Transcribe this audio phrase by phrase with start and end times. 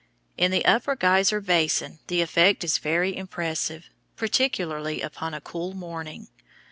[0.35, 6.27] In the Upper Geyser Basin the effect is very impressive, particularly upon a cool morning.